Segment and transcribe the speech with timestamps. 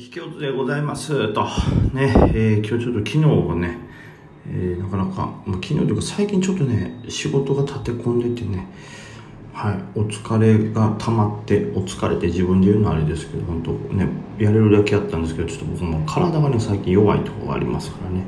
[0.00, 1.44] 引き落ちでございますと、
[1.92, 3.76] ね、えー、今日ちょっと昨日がね、
[4.48, 8.66] えー、なかなか、まあ、昨日というか最近ちょっとね、仕事が立て込んでてね、
[9.52, 14.08] はい、お疲れが溜まって、お疲れて自分で言うのはあれですけど、本当ね、
[14.38, 18.24] やれるだけやったんですけど、ちょっと僕も体がね、最近弱いところがありますからね、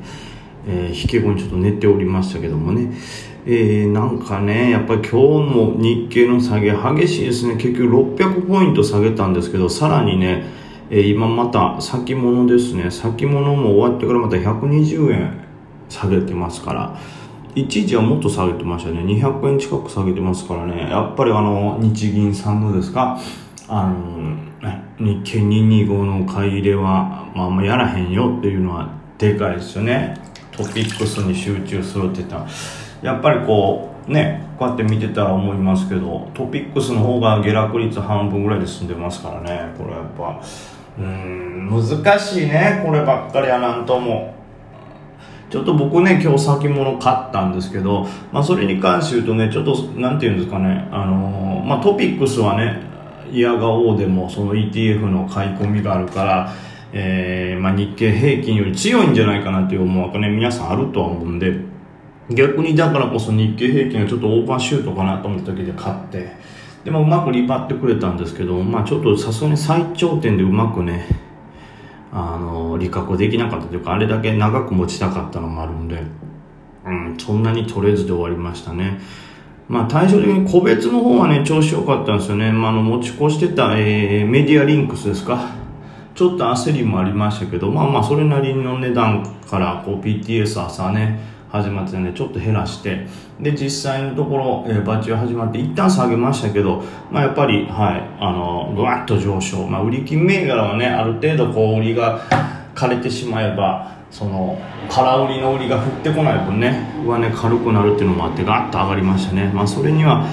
[0.67, 2.93] えー、引け後にちょっと寝ておりましたけどもね、
[3.47, 7.55] えー、なんかね、やっぱり今日も日経の下げ激しいですね。
[7.55, 12.91] 結局600ポイント下げたんですけど、さらにね、えー、今また先物ですね。
[12.91, 15.43] 先物も終わってからまた120円
[15.89, 16.97] 下げてますから、
[17.55, 19.01] 一時はもっと下げてましたね。
[19.01, 20.89] 200円近く下げてますからね。
[20.89, 23.19] やっぱりあの、日銀さんのですか、
[23.67, 24.35] あの、
[24.99, 30.17] 日経225の買い入れは、まあ、あんまやらへんよっていうのはでかいですよね。
[30.51, 32.47] トピックスに集中するって言ったら。
[33.03, 40.41] やっぱりこうねこうやって見てたら思いますけどトピックスの方が下落率半分ぐらいで済んでますからねこれやっぱ
[40.99, 44.33] うん難しいねこればっかりはなんとも。
[45.49, 52.81] ちょっと僕ね今日先物買ったんですけど、まあ、それに関して言うとねちょっとなんて言うんですかねあのー、まあ、トピックスはね
[53.31, 56.53] 嫌がおうでもその ETF の買い込みがあるから
[56.93, 61.59] えー、まあ、日経平均より強いんじゃないかなっていう思惑ね皆さんあるとは思うんで
[62.29, 66.31] 逆にだからこそ日経平均がちょっとオーバーシュートかなと思った時で買って
[66.83, 71.07] でもうまくリバってくれたんですけど、まあ、ちょっとさすがに最頂点でうまくね
[72.11, 76.03] あの利確できなかったというかあれだけ長く持ちたかったのもあるんで、
[76.85, 78.99] うん、そんなに取れずで終わりましたね。
[79.67, 85.63] まあ対照的に個別の方はね調子良かったんですよね、まあ、あの持ち越してた、えー、メディアリンクスですか。
[86.13, 93.05] ちょっと焦りもありましたけどまあまあそれなりの値段からこう PTS 朝ね始まってねちょっと減らして
[93.39, 102.21] で実際のところ、えー、バッチが始まって一旦下げましたけど、まあ、やっぱりはいあのぐわっと上昇、まあ、売り金銘柄はねある程度こう売りが
[102.73, 104.59] 枯れてしまえばその
[104.89, 110.27] 空売りの売りが降ってこない分ね上値軽くなるっていうのもあってガッと上がりましたね、まあ、それには、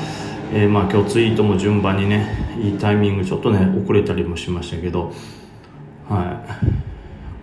[0.54, 5.12] えー、まあ今日ツイートも順番にねいいタイミングちょっとね遅れたりもしましたけど
[6.08, 6.79] はい。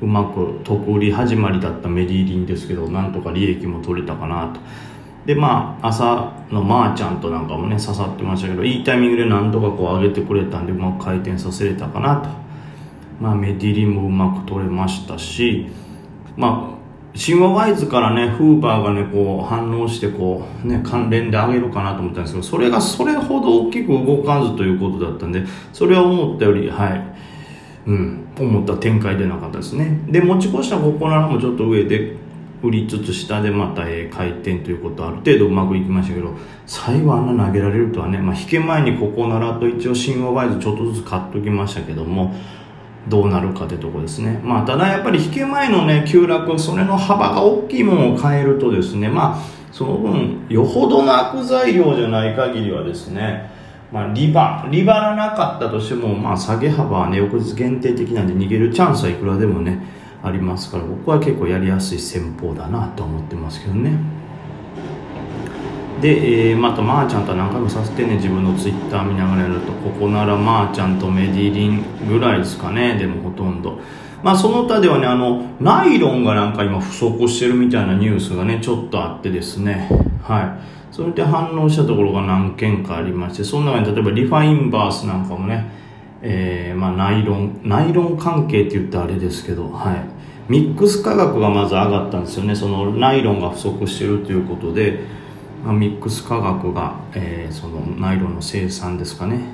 [0.02, 4.60] うまく得売り始まりだったメディリンですけどなんとか利益も取れたかなと。
[5.26, 12.30] でまあ朝のまーちゃんとなんかもね刺さってましたけどいいタイミングでなんとかこう上げてくれたんでうまく回転させれたかなと。
[13.20, 15.68] まあメディリンもうまく取れましたし
[16.36, 16.78] まあ
[17.18, 25.44] 神話ワイズからね、フーバーがね、こう反応してこうね、関連で上げるかなと思ったんですけど、それがそれほど大きく動かずということだったんで、
[25.74, 27.04] それは思ったより、はい、
[27.88, 30.00] うん、思った展開でなかったですね。
[30.10, 32.16] で持ち越したここならもちょっと上で
[32.62, 36.34] 売りつつ下でまた、回転ということはある程度うまくいきましたけど
[36.66, 42.34] 最後あんな投げられるとはね、まあ、引け前にここならと一応神話ワイズちょっとずつ買っときましたけども
[43.08, 44.42] どうなるかってとこですね。
[44.44, 49.40] まあただやっぱり引け前のね急落それの幅が大きいものを変えるとですねまあ
[49.72, 53.50] その分よほどの悪材料じゃない限りはですね
[53.92, 59.80] まあ、リバリバらなかったとしても、まあ、下げ幅はね翌日限定的なんで逃げるチャンスはいくらでもね
[60.24, 63.92] ありますから僕は結構やりやすい戦法だなと思ってますけどね。
[66.02, 73.80] で、えー、またまーちゃんと何回もさせてね自分のツイッター見ながらやるとここならまーちゃんとメディリンぐらいですかねでもほとんど。
[74.22, 79.90] まあその他ではねあのナイロンがなんか今不足してるみたいなニュースがねちょっとあってですね。
[80.24, 80.77] はい。
[80.98, 85.70] それで反応したところが何件かありましてその中に例えばリファインバースなんかもね、
[86.24, 92.56] えー、まあ、ナイロンナイロン関係って言ったらあれですけど、はい、ミックス価格がまず上がったんですよね。
[92.56, 95.02] そのナイロンが不足してるということで、
[95.64, 99.52] まあ、ミックス価格が、えー、そのナイロンの生産ですかね。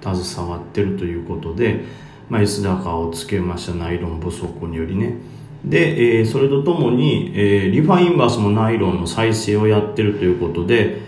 [0.00, 1.82] 携わってるということで、
[2.28, 3.74] まあ、S 高をつけました。
[3.74, 5.16] ナイロン不足によりね。
[5.66, 11.00] で、えー、それとともに、えー、リファインバースもナイロンの再生をやってるということで、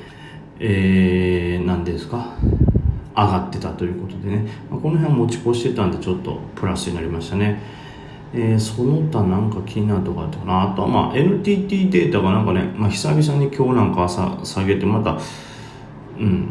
[0.58, 2.36] えー、何ですか？
[3.16, 7.60] 上がってたということでね、まあ、この辺持ち越してたんでちょっとプラスになりましたね。
[8.34, 10.72] えー、その他なんか気になるとこあったかな？
[10.72, 15.18] あとはまあ NTT データがなんかね、まあ、久々に今日なんか朝下げてまた、
[16.18, 16.48] うん、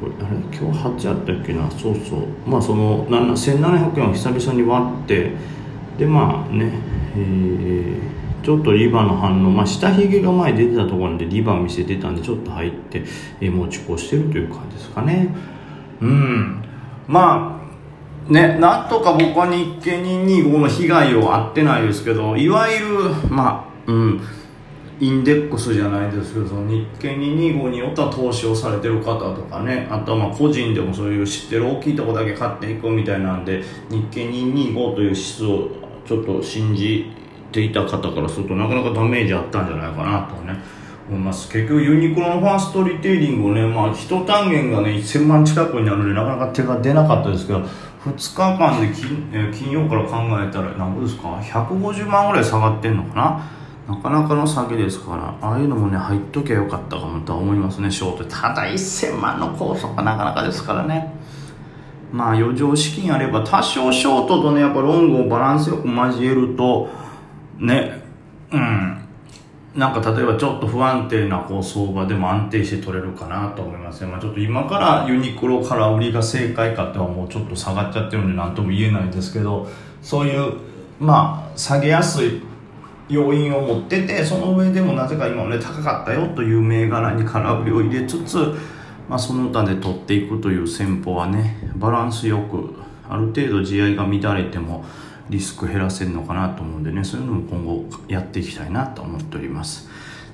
[0.00, 0.36] これあれ？
[0.56, 2.26] 今日8やったっけな、そうそう。
[2.48, 5.32] まあその1700円を久々に割って、
[5.98, 6.72] でまあね、
[7.16, 13.04] えー、ちょっとリバーの反応、まあ、下髭が前出てたところでリバー見せてたんでちょっと入って、
[13.40, 15.34] えー、持ち越してるという感じですかね。
[16.00, 16.62] うん。
[17.08, 17.60] ま
[18.28, 22.86] あねなんとか僕は日経225の被害をあってないですけどいわゆる
[23.30, 24.20] まあうん。
[24.98, 37.10] インデックスじゃないですけど日経225によった投資をされてる方とかねあとはまあ個人でもそういう知ってる大きいとこだけ買っていくみたいなんで日経225という指数をちょっと信じ
[37.52, 40.58] ていた方からするとなかなかダメージあったんじゃないかなとね
[41.08, 53.56] 思います結局ユニクロのファーストリテイリングをねまあ一単元がね1000万近くになるのでなかなか手が出なかったですけど2日間で金,、金曜から考えたら何ぼですか？150万ぐらい下がってんのかな？
[53.88, 58.24] なかなかの下げですから、ああいうのもね、入っときゃよかったかもとは思いますね、ショート。
[58.24, 61.14] ただ1000万のコースはなかなかですからね。
[62.12, 66.88] まあ余剰資金あれば、多少ショートとね、やっぱロングをバランスよく交えると、
[67.58, 68.02] ね、
[68.52, 68.98] うん、
[69.74, 74.10] なんか例えばちょっと不安定なこう相場でも安定して取れるかなと思いますね。
[74.10, 79.68] まあちょっと今からユニクロから売りが正解かってはもうちょっと下がっちゃってるんで何とも言えないですけど、
[80.00, 80.54] そういう、
[80.98, 82.40] まあ下げやすい
[83.08, 88.54] 要因を持っててその上でもなぜか今ね高かったよという銘柄に空売りを入れつつ、
[89.08, 92.74] まあ、その他で取っていくという戦法はねバランスよく
[93.08, 94.84] ある程度地合が乱れても
[95.30, 99.88] リスク減らせるのかなと思うんでねそういうのも今後やっていきたいなと思っております。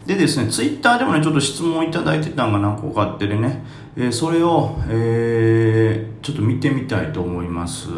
[0.07, 3.63] でですねツイッターでもねちょっと質問いただいてたのが何個かあってでね、
[3.97, 7.89] えー、それを、えー、ちょっと見てみたいと思います。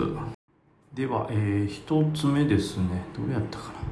[0.93, 3.85] では、えー、1つ目ですねどれやったかな。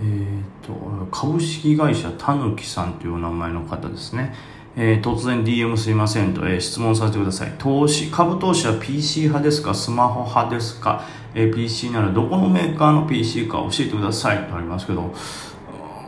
[0.00, 4.34] えーと、株式会社たぬきさんというお名前の方ですね、
[4.76, 7.52] えー、突然 DM すいませんと、えー、質問させてください。
[7.58, 9.74] 投資株投資は PC 派ですか？
[9.74, 11.04] スマホ派ですか、
[11.34, 15.12] えー、PC ならどこのメーカーの PC か教えてくださいとありますけど、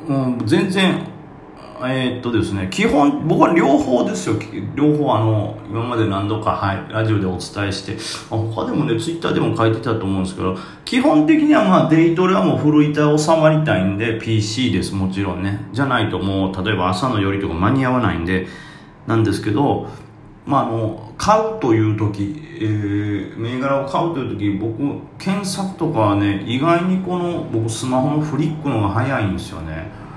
[0.08, 1.06] うん、全然
[1.82, 4.36] えー、っとですね、基本、僕は両方ですよ。
[4.74, 7.96] 両方、あの、今まで何度か、はい、ラジオでお伝えして
[8.30, 15.68] ま、他でもね、ツイッターでも書いてたと思うんですけど、基本的にはまあ、デイトレはもう古板収まりたいんで、PC です、もちろんね。
[15.72, 18.46] じゃないともう、例えば朝の寄りとか間に合わないんで、
[19.06, 19.88] なんですけど、
[20.44, 24.76] まあ、あの、買うという時、えー、銘柄を買うという時、僕、
[25.18, 30.09] 検索とかはね、意外にこの、僕、スマホのフリックのが早いんですよね。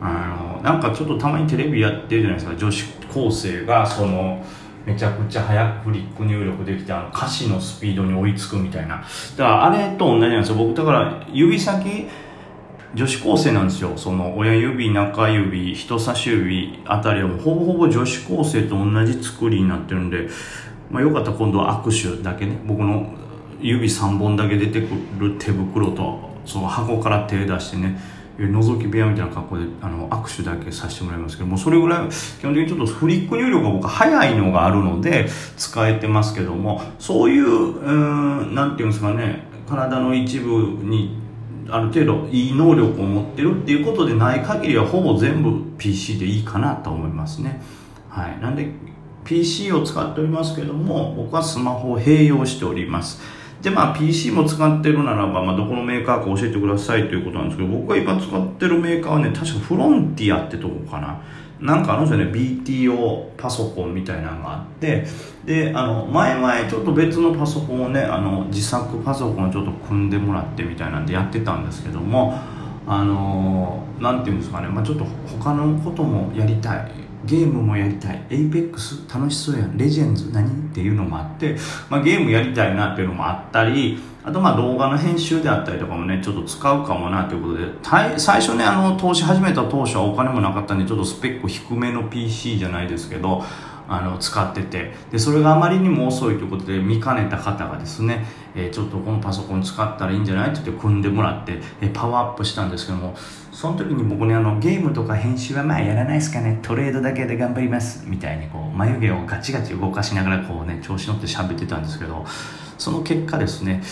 [0.00, 2.56] あのなんかちょっとたまにテレビやってるじゃないですか。
[2.56, 4.44] 女子高生がその
[4.86, 8.96] めちゃくちゃ早くフリック入力できてあの歌詞のスピードに追いつくみたいな。
[8.96, 9.06] だか
[9.36, 10.56] らあれと同じなんですよ。
[10.56, 12.08] 僕だから指先
[12.94, 13.92] 女子高生なんですよ。
[13.96, 20.28] その親指中指人差し指あたりはほぼほぼ女子高生と同じ作りになってるんで、
[20.90, 22.58] まあ、よかったら今度は握手だけね。
[22.66, 23.14] 僕の
[23.60, 28.00] 指3本だけ出てくる手袋とその箱から手出してね。
[28.46, 37.92] 覗き部屋みたいな格好であの握手だけさせてもらいますけどもそれぐらい基本的にちょっとフリック入力が僕早いのがあるので使えてますけどもそういうう
[38.44, 40.50] んなんていうんですかね体の一部
[40.82, 41.20] に
[41.68, 47.62] ある程度いい能力を持ってるっていうことでない限りはほぼ全部 PC でいいかなと思いますね。
[48.08, 48.40] はい。
[48.40, 48.68] なんで
[49.24, 53.20] PC を使っておりますけども僕はスマホを併用しております。
[53.62, 61.20] で、まあ PC も使ってるならば、まあどこのメーカーか教えてくださいということなんですけど、僕が今使ってるメーカーはね、確かフロンティアってとこかな。
[61.60, 65.06] なんかあるんですよね、BTO パソコンみたいなのがあって、
[65.44, 72.38] で、あの、前々ちょっと別のパソコンをね、あの、自作パソコンをちょっと組んでもらってみたいなんでやってたんですけども、
[72.86, 75.04] あのなんていうんですかね、まあちょっと
[75.38, 76.90] 他のこともやりたい。
[77.24, 78.22] ゲームもやりたい。
[78.30, 79.76] エイペックス楽しそうやん。
[79.76, 81.56] レジェンズ何っていうのもあって、
[81.88, 93.42] まあ、ゲームやりたいなっていうのもあったり、あとまあ動画の編集であったりとかもね、ちょっと使うかもなということで、最初ね、あの、投資始めた当初はお金もなかったんで、ちょっとスペック低めの PC じゃないですけど、
[93.90, 94.94] あの使ってて。
[95.10, 103.14] でそれがあまりにも遅いということで見かねた方がですね、えー、ちょっとこのパソコン使ったらいいんじゃないって言って組んでもらって、えー、パワーアップしたんですけども
[103.50, 106.60] その時に僕ねあのゲームとか編集はまあやらないですかね？
[106.62, 108.04] トレードだけで頑張ります。
[108.06, 112.24] みたいにこう眉毛をガチガチ動かしながらこうね調子乗って喋ってたんですけど
[112.78, 113.82] その結果ですね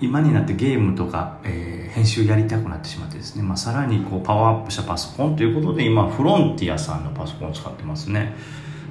[0.00, 8.34] 今になってゲームとか、えー、編集やりたくなってしまってですね、まあ、さらにこうパワーアップしたパソコンということで今フロンティアさんのパソコンを使ってますね。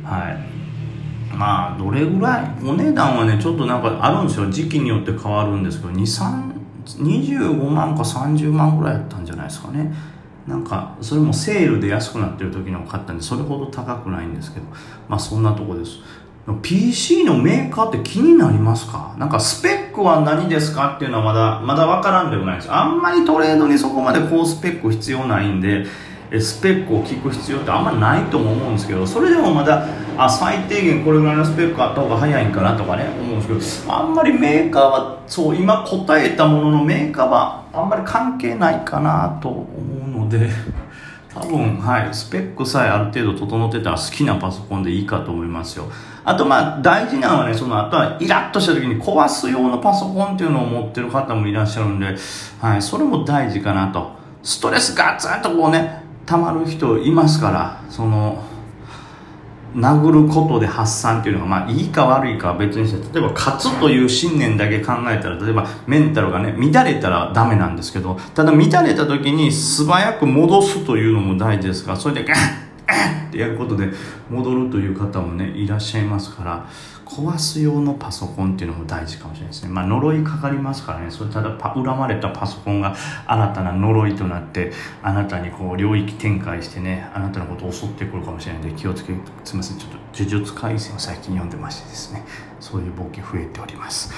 [0.05, 1.35] はい。
[1.35, 2.65] まあどれぐらい？
[2.65, 4.49] お値段はねちょっとなんかあるんですよ。
[4.49, 9.91] 時期によって変わるんですけど2325万か30万ぐらいやったんじゃないですかね。
[10.47, 14.67] なんかそれもセールで安くなってる時に買ったんでそれほど高くないんですけど。
[15.09, 15.97] まあそんなとこです。
[16.61, 19.15] PC のメーカーって気になりますか？
[19.17, 22.71] なんかスペックは何ですかっていうのはまだまだ分からんでもないです。
[22.71, 25.87] あんまりトレードにそこまで高スペック必要ないんで
[26.39, 29.87] スペックを聞く必要ってあんまないとも思うんですけどそれでもまだ
[30.17, 39.67] あ最低限これぐらいのスペックあった方が早いんかなとかね思うんですけどあんまりメーカーはそう今答えたもののメーカーはあんまり関係ないかなと思
[40.07, 40.49] うので
[41.35, 45.91] 多分、はい、スペックさえある程度整ってたら好きなパソコンでいいかと思いますよ。
[46.23, 52.15] あと、まあ、大事なのはね、その後はイラッとした時に壊す用のパソコンっていうのを持ってる方もいらっしゃるんで、
[52.61, 54.15] はい、それも大事かなと。
[54.41, 58.43] ストレスガツンとこうね、溜まる人いますから、その、
[59.75, 72.37] 殴ることで発散っていうのが、まあ、いいか悪いかは別にして、例えば勝つという信念だけ考えたら、例えばメンタルがね、乱れたらダメなんですけど、ただ乱れた時に素早く戻すというのも大事ですから、それでガッ
[72.87, 73.89] ガッってやることで
[74.29, 76.65] 戻るという方もね、いらっしゃいますから、
[77.05, 79.69] 壊す用のパソコンっていうのも大事かもしれないですね。
[79.69, 81.11] まあ、呪いかかりますからね。
[81.11, 82.95] それただパ、恨まれたパソコンが
[83.27, 84.71] 新たな呪いとなって、
[85.03, 89.77] あなたにこう、領域展開してね、あなたのことを襲ってくるかもしれないので、気をつけ、すみません。
[89.77, 92.23] ちょっと、呪術廻戦を最近読んでましてですね、
[92.59, 94.11] そういう冒険増えております。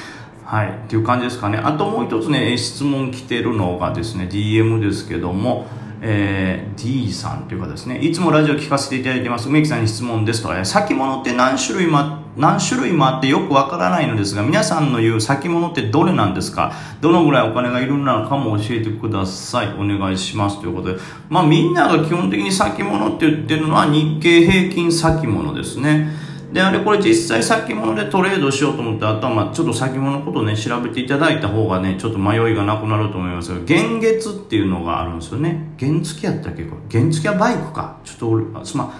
[0.46, 0.70] はい。
[0.70, 1.58] っていう感じですかね。
[1.58, 5.67] あともう一つね、質問来てるのがですね、DM ですけども、
[6.01, 16.72] えー、D さんというかですね、いつもラジオ聞かせていただいてます、梅木さんに質問ですとか、先物って何種類も何種類もあってよくわからないのですが、皆さんの言う先物ってどれなんですか？
[17.01, 19.74] どのぐらいお金がいるのかも教えてください。
[19.74, 20.62] お願いします。
[20.62, 21.00] ということで、
[21.30, 26.26] まあみんなが基本的に先物って言ってるのは日経平均先物ですね。
[26.51, 35.74] で、あれこれ実際先物でトレードしようと思って、あとはまあちょっと先物のことね、調べていただいた方がね、ちょっと迷いがなくなると思いますが、現月っていうのがあるんですよね。
[35.80, 36.63] 原付やったっけ？
[36.63, 37.00] これ。
[37.00, 37.98] 原付はバイクか。
[38.06, 38.94] ちょっと俺、すま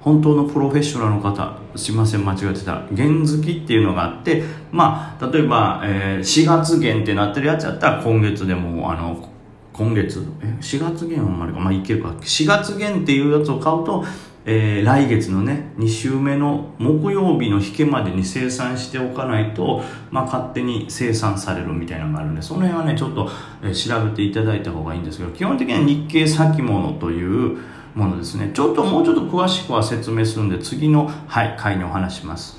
[0.00, 9.30] 本当のプロフェッショナルの方、すいません、間違ってた、原付っていうのがあって、まあ、例えば、えー、4月限ってなってるやつやったら、今月でも、あの、
[9.72, 12.10] 今月、え、4月限はあんまりか、まあ、いけるか。
[12.10, 14.04] 4月限っていうやつを買うと、
[14.46, 23.30] えー、来月のね、2週目の木曜日の引けまでに生産しておかないと、まあ、勝手に生産されるみたいなのがあるんで、その辺はね、ちょっと、
[23.62, 27.58] えー、調べていただいた方がいいんですけど、基本的には日経先物という
[27.94, 28.50] ものですね。
[28.52, 32.52] ちょっともうちょっと詳しくは説明するんで、次の、はい、回にお話します。